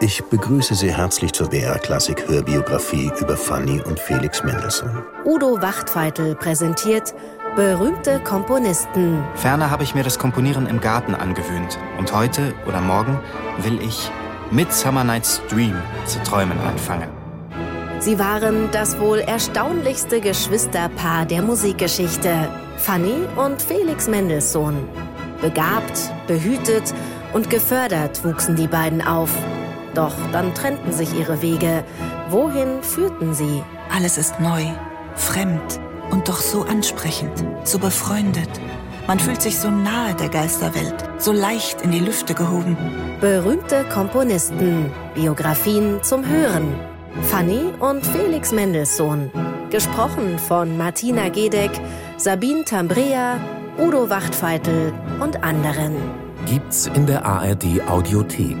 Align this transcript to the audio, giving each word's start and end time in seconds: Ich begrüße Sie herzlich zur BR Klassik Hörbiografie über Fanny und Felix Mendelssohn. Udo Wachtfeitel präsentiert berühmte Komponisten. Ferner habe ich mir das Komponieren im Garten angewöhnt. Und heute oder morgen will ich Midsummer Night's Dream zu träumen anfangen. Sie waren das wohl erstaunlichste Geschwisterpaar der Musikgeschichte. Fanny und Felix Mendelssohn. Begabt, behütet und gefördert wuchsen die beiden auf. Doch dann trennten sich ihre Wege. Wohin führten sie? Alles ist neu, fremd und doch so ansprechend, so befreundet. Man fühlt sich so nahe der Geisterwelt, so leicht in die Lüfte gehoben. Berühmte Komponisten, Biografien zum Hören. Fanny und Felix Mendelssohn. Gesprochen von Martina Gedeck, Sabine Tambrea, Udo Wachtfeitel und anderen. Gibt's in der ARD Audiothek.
Ich 0.00 0.22
begrüße 0.22 0.76
Sie 0.76 0.92
herzlich 0.92 1.32
zur 1.32 1.48
BR 1.48 1.76
Klassik 1.80 2.28
Hörbiografie 2.28 3.10
über 3.20 3.36
Fanny 3.36 3.82
und 3.82 3.98
Felix 3.98 4.44
Mendelssohn. 4.44 5.02
Udo 5.24 5.60
Wachtfeitel 5.60 6.36
präsentiert 6.36 7.14
berühmte 7.56 8.20
Komponisten. 8.20 9.24
Ferner 9.34 9.72
habe 9.72 9.82
ich 9.82 9.96
mir 9.96 10.04
das 10.04 10.16
Komponieren 10.16 10.68
im 10.68 10.80
Garten 10.80 11.16
angewöhnt. 11.16 11.76
Und 11.98 12.14
heute 12.14 12.54
oder 12.68 12.80
morgen 12.80 13.18
will 13.64 13.82
ich 13.82 14.08
Midsummer 14.52 15.02
Night's 15.02 15.42
Dream 15.50 15.74
zu 16.06 16.22
träumen 16.22 16.60
anfangen. 16.60 17.08
Sie 17.98 18.20
waren 18.20 18.70
das 18.70 19.00
wohl 19.00 19.18
erstaunlichste 19.18 20.20
Geschwisterpaar 20.20 21.26
der 21.26 21.42
Musikgeschichte. 21.42 22.48
Fanny 22.76 23.26
und 23.34 23.60
Felix 23.60 24.06
Mendelssohn. 24.06 24.76
Begabt, 25.40 26.12
behütet 26.28 26.94
und 27.32 27.50
gefördert 27.50 28.24
wuchsen 28.24 28.54
die 28.54 28.68
beiden 28.68 29.02
auf. 29.02 29.30
Doch 29.94 30.14
dann 30.32 30.54
trennten 30.54 30.92
sich 30.92 31.18
ihre 31.18 31.42
Wege. 31.42 31.84
Wohin 32.30 32.82
führten 32.82 33.34
sie? 33.34 33.62
Alles 33.94 34.18
ist 34.18 34.38
neu, 34.40 34.64
fremd 35.14 35.80
und 36.10 36.28
doch 36.28 36.40
so 36.40 36.62
ansprechend, 36.62 37.44
so 37.64 37.78
befreundet. 37.78 38.50
Man 39.06 39.18
fühlt 39.18 39.40
sich 39.40 39.58
so 39.58 39.70
nahe 39.70 40.14
der 40.14 40.28
Geisterwelt, 40.28 40.94
so 41.16 41.32
leicht 41.32 41.80
in 41.80 41.90
die 41.92 41.98
Lüfte 41.98 42.34
gehoben. 42.34 42.76
Berühmte 43.20 43.84
Komponisten, 43.84 44.92
Biografien 45.14 46.02
zum 46.02 46.26
Hören. 46.26 46.74
Fanny 47.22 47.72
und 47.80 48.04
Felix 48.06 48.52
Mendelssohn. 48.52 49.30
Gesprochen 49.70 50.38
von 50.38 50.76
Martina 50.76 51.30
Gedeck, 51.30 51.70
Sabine 52.18 52.64
Tambrea, 52.64 53.38
Udo 53.78 54.10
Wachtfeitel 54.10 54.92
und 55.20 55.42
anderen. 55.42 55.96
Gibt's 56.46 56.86
in 56.94 57.06
der 57.06 57.24
ARD 57.24 57.80
Audiothek. 57.88 58.56